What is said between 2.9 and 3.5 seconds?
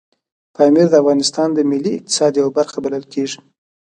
کېږي.